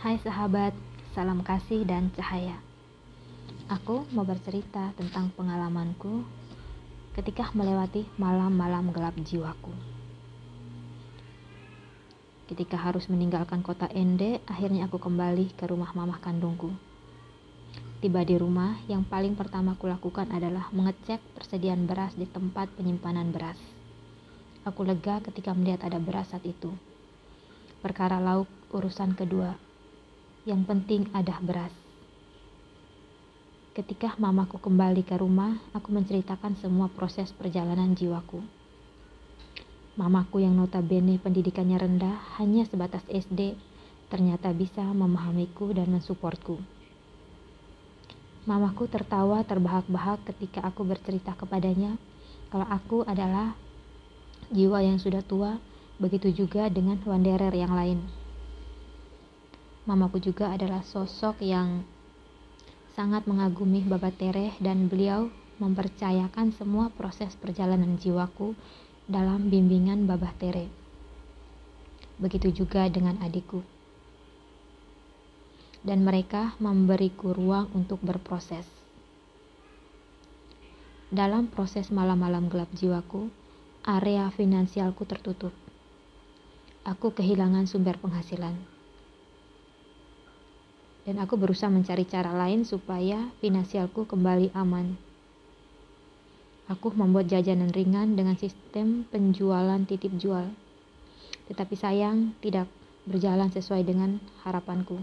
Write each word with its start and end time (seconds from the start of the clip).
Hai 0.00 0.16
sahabat, 0.16 0.72
salam 1.12 1.44
kasih 1.44 1.84
dan 1.84 2.08
cahaya. 2.16 2.56
Aku 3.68 4.08
mau 4.16 4.24
bercerita 4.24 4.96
tentang 4.96 5.28
pengalamanku 5.36 6.24
ketika 7.12 7.52
melewati 7.52 8.08
malam-malam 8.16 8.96
gelap 8.96 9.12
jiwaku. 9.20 9.68
Ketika 12.48 12.80
harus 12.80 13.12
meninggalkan 13.12 13.60
kota 13.60 13.92
Ende, 13.92 14.40
akhirnya 14.48 14.88
aku 14.88 14.96
kembali 14.96 15.52
ke 15.52 15.68
rumah 15.68 15.92
mamah 15.92 16.16
kandungku. 16.24 16.72
Tiba 18.00 18.24
di 18.24 18.40
rumah, 18.40 18.80
yang 18.88 19.04
paling 19.04 19.36
pertama 19.36 19.76
kulakukan 19.76 20.32
adalah 20.32 20.72
mengecek 20.72 21.20
persediaan 21.36 21.84
beras 21.84 22.16
di 22.16 22.24
tempat 22.24 22.72
penyimpanan 22.72 23.36
beras. 23.36 23.60
Aku 24.64 24.80
lega 24.80 25.20
ketika 25.20 25.52
melihat 25.52 25.84
ada 25.84 26.00
beras 26.00 26.32
saat 26.32 26.48
itu. 26.48 26.72
Perkara 27.84 28.16
lauk 28.16 28.48
urusan 28.72 29.12
kedua, 29.12 29.68
yang 30.50 30.66
penting 30.66 31.06
ada 31.14 31.38
beras. 31.38 31.70
Ketika 33.70 34.18
mamaku 34.18 34.58
kembali 34.58 35.06
ke 35.06 35.14
rumah, 35.14 35.62
aku 35.70 35.94
menceritakan 35.94 36.58
semua 36.58 36.90
proses 36.90 37.30
perjalanan 37.30 37.94
jiwaku. 37.94 38.42
Mamaku 39.94 40.42
yang 40.42 40.58
notabene 40.58 41.22
pendidikannya 41.22 41.78
rendah, 41.78 42.18
hanya 42.42 42.66
sebatas 42.66 43.06
SD, 43.06 43.54
ternyata 44.10 44.50
bisa 44.50 44.82
memahamiku 44.82 45.70
dan 45.70 45.86
mensupportku. 45.86 46.58
Mamaku 48.50 48.90
tertawa 48.90 49.46
terbahak-bahak 49.46 50.26
ketika 50.34 50.66
aku 50.66 50.82
bercerita 50.82 51.38
kepadanya 51.38 51.94
kalau 52.50 52.66
aku 52.66 53.06
adalah 53.06 53.54
jiwa 54.50 54.82
yang 54.82 54.98
sudah 54.98 55.22
tua, 55.22 55.62
begitu 56.02 56.34
juga 56.34 56.66
dengan 56.66 56.98
wanderer 57.06 57.54
yang 57.54 57.70
lain 57.70 58.19
mamaku 59.90 60.22
juga 60.22 60.54
adalah 60.54 60.86
sosok 60.86 61.42
yang 61.42 61.82
sangat 62.94 63.26
mengagumi 63.26 63.82
Bapak 63.82 64.22
Tereh 64.22 64.54
dan 64.62 64.86
beliau 64.86 65.34
mempercayakan 65.58 66.54
semua 66.54 66.94
proses 66.94 67.34
perjalanan 67.34 67.98
jiwaku 67.98 68.54
dalam 69.10 69.50
bimbingan 69.50 70.06
Babah 70.06 70.30
Tere. 70.38 70.70
Begitu 72.22 72.62
juga 72.62 72.86
dengan 72.86 73.18
adikku. 73.18 73.66
Dan 75.82 76.06
mereka 76.06 76.54
memberiku 76.62 77.34
ruang 77.34 77.66
untuk 77.74 77.98
berproses. 77.98 78.70
Dalam 81.10 81.50
proses 81.50 81.90
malam-malam 81.90 82.46
gelap 82.46 82.70
jiwaku, 82.78 83.26
area 83.82 84.30
finansialku 84.30 85.02
tertutup. 85.02 85.50
Aku 86.86 87.10
kehilangan 87.10 87.66
sumber 87.66 87.98
penghasilan 87.98 88.79
dan 91.10 91.26
aku 91.26 91.34
berusaha 91.34 91.66
mencari 91.66 92.06
cara 92.06 92.30
lain 92.30 92.62
supaya 92.62 93.34
finansialku 93.42 94.06
kembali 94.06 94.54
aman. 94.54 94.94
Aku 96.70 96.94
membuat 96.94 97.26
jajanan 97.26 97.74
ringan 97.74 98.14
dengan 98.14 98.38
sistem 98.38 99.02
penjualan 99.10 99.82
titip 99.90 100.14
jual. 100.14 100.46
Tetapi 101.50 101.74
sayang 101.74 102.38
tidak 102.38 102.70
berjalan 103.10 103.50
sesuai 103.50 103.82
dengan 103.82 104.22
harapanku. 104.46 105.02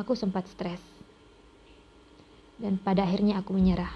Aku 0.00 0.16
sempat 0.16 0.48
stres. 0.48 0.80
Dan 2.56 2.80
pada 2.80 3.04
akhirnya 3.04 3.44
aku 3.44 3.52
menyerah. 3.52 3.92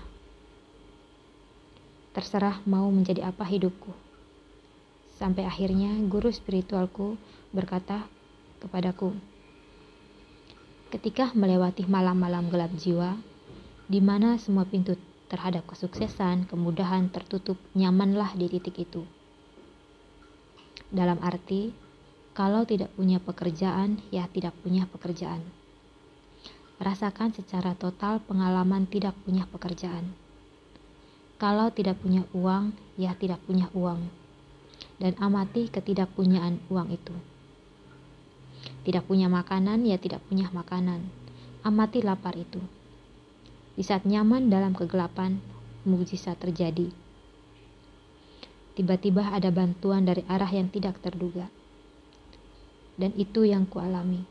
Terserah 2.13 2.61
mau 2.69 2.93
menjadi 2.93 3.25
apa 3.25 3.49
hidupku. 3.49 3.89
Sampai 5.17 5.49
akhirnya 5.49 5.97
guru 6.13 6.29
spiritualku 6.29 7.17
berkata 7.57 8.05
kepadaku, 8.61 9.17
Ketika 10.95 11.35
melewati 11.35 11.91
malam-malam 11.91 12.55
gelap 12.55 12.71
jiwa, 12.79 13.19
di 13.91 13.99
mana 13.99 14.39
semua 14.39 14.63
pintu 14.63 14.95
terhadap 15.27 15.67
kesuksesan, 15.67 16.47
kemudahan 16.47 17.11
tertutup, 17.11 17.59
nyamanlah 17.75 18.31
di 18.39 18.47
titik 18.47 18.79
itu. 18.79 19.03
Dalam 20.95 21.19
arti, 21.19 21.75
kalau 22.31 22.63
tidak 22.63 22.95
punya 22.95 23.19
pekerjaan, 23.19 23.99
ya 24.15 24.31
tidak 24.31 24.55
punya 24.63 24.87
pekerjaan. 24.87 25.43
Rasakan 26.79 27.35
secara 27.35 27.75
total 27.75 28.23
pengalaman 28.23 28.87
tidak 28.87 29.19
punya 29.27 29.51
pekerjaan. 29.51 30.15
Kalau 31.43 31.75
tidak 31.75 31.99
punya 31.99 32.23
uang, 32.31 32.71
ya 32.95 33.19
tidak 33.19 33.43
punya 33.43 33.67
uang. 33.75 33.99
Dan 35.03 35.19
amati 35.19 35.67
ketidakpunyaan 35.67 36.63
uang 36.71 36.95
itu. 36.95 37.34
Tidak 38.85 39.05
punya 39.05 39.33
makanan, 39.33 39.85
ya 39.89 39.97
tidak 39.97 40.21
punya 40.29 40.53
makanan. 40.53 41.09
Amati 41.65 42.05
lapar 42.05 42.37
itu. 42.37 42.61
Di 43.75 43.83
saat 43.83 44.05
nyaman 44.05 44.53
dalam 44.53 44.77
kegelapan, 44.77 45.41
mujizat 45.89 46.37
terjadi. 46.41 46.93
Tiba-tiba 48.77 49.33
ada 49.33 49.49
bantuan 49.49 50.05
dari 50.05 50.25
arah 50.29 50.51
yang 50.51 50.69
tidak 50.69 51.01
terduga. 51.01 51.49
Dan 53.01 53.17
itu 53.19 53.45
yang 53.49 53.67
kualami. 53.67 54.23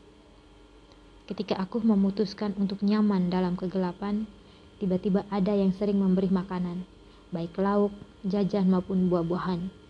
Ketika 1.24 1.56
aku 1.56 1.80
memutuskan 1.80 2.52
untuk 2.60 2.84
nyaman 2.84 3.32
dalam 3.32 3.56
kegelapan, 3.56 4.28
tiba-tiba 4.80 5.24
ada 5.32 5.52
yang 5.56 5.72
sering 5.72 6.00
memberi 6.00 6.28
makanan, 6.28 6.84
baik 7.32 7.56
lauk, 7.56 7.92
jajan 8.24 8.68
maupun 8.68 9.08
buah-buahan 9.08 9.83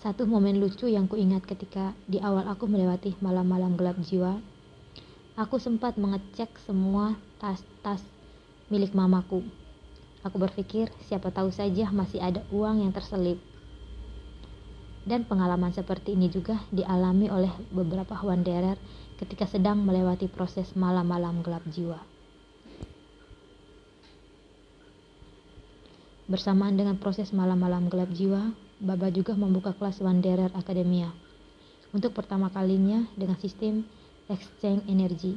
satu 0.00 0.24
momen 0.24 0.56
lucu 0.64 0.88
yang 0.88 1.04
kuingat 1.04 1.44
ketika 1.44 1.92
di 2.08 2.16
awal 2.24 2.48
aku 2.48 2.64
melewati 2.64 3.12
malam-malam 3.20 3.76
gelap 3.76 4.00
jiwa, 4.00 4.40
aku 5.36 5.60
sempat 5.60 6.00
mengecek 6.00 6.48
semua 6.64 7.20
tas-tas 7.36 8.00
milik 8.72 8.96
mamaku. 8.96 9.44
Aku 10.24 10.40
berpikir 10.40 10.88
siapa 11.04 11.28
tahu 11.28 11.52
saja 11.52 11.92
masih 11.92 12.16
ada 12.16 12.40
uang 12.48 12.80
yang 12.80 12.96
terselip. 12.96 13.36
Dan 15.04 15.28
pengalaman 15.28 15.72
seperti 15.76 16.16
ini 16.16 16.32
juga 16.32 16.56
dialami 16.72 17.28
oleh 17.28 17.52
beberapa 17.68 18.16
wanderer 18.24 18.80
ketika 19.20 19.44
sedang 19.44 19.84
melewati 19.84 20.32
proses 20.32 20.72
malam-malam 20.72 21.44
gelap 21.44 21.64
jiwa. 21.68 22.00
Bersamaan 26.24 26.80
dengan 26.80 26.96
proses 26.96 27.36
malam-malam 27.36 27.92
gelap 27.92 28.08
jiwa, 28.16 28.52
Baba 28.80 29.12
juga 29.12 29.36
membuka 29.36 29.76
kelas 29.76 30.00
Wanderer 30.00 30.56
Academia 30.56 31.12
untuk 31.92 32.16
pertama 32.16 32.48
kalinya 32.48 33.04
dengan 33.12 33.36
sistem 33.36 33.84
exchange 34.24 34.88
energi. 34.88 35.36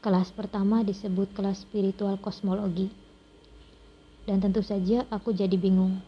Kelas 0.00 0.32
pertama 0.32 0.80
disebut 0.80 1.28
kelas 1.36 1.68
spiritual 1.68 2.16
kosmologi. 2.24 2.88
Dan 4.24 4.40
tentu 4.40 4.64
saja 4.64 5.04
aku 5.12 5.36
jadi 5.36 5.52
bingung. 5.60 6.00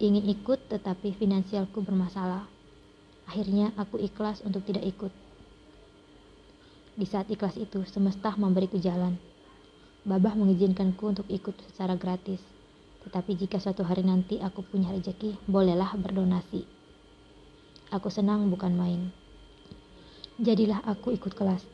Ingin 0.00 0.24
ikut 0.24 0.72
tetapi 0.72 1.12
finansialku 1.20 1.84
bermasalah. 1.84 2.48
Akhirnya 3.28 3.76
aku 3.76 4.00
ikhlas 4.00 4.40
untuk 4.40 4.64
tidak 4.64 4.88
ikut. 4.88 5.12
Di 6.96 7.04
saat 7.04 7.28
ikhlas 7.28 7.60
itu, 7.60 7.84
semesta 7.84 8.32
memberiku 8.40 8.80
jalan. 8.80 9.20
Babah 10.08 10.32
mengizinkanku 10.32 11.12
untuk 11.12 11.28
ikut 11.28 11.60
secara 11.68 11.92
gratis 11.92 12.40
tetapi 13.08 13.40
jika 13.40 13.56
suatu 13.56 13.88
hari 13.88 14.04
nanti 14.04 14.36
aku 14.36 14.60
punya 14.60 14.92
rezeki, 14.92 15.40
bolehlah 15.48 15.96
berdonasi. 15.96 16.68
Aku 17.88 18.12
senang 18.12 18.52
bukan 18.52 18.76
main. 18.76 19.08
Jadilah 20.36 20.84
aku 20.84 21.16
ikut 21.16 21.32
kelas. 21.32 21.64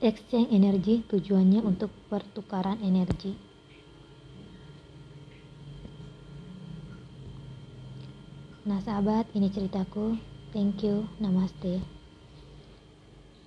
Exchange 0.00 0.48
energi 0.48 1.04
tujuannya 1.04 1.60
untuk 1.60 1.92
pertukaran 2.08 2.80
energi. 2.80 3.36
Nah 8.64 8.80
sahabat, 8.80 9.28
ini 9.36 9.52
ceritaku. 9.52 10.16
Thank 10.56 10.88
you, 10.88 11.04
namaste. 11.20 11.97